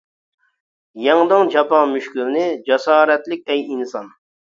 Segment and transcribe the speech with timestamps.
[1.09, 4.15] يەڭدىڭ جاپا مۈشكۈلنى، جاسارەتلىك ئەي ئىنسان.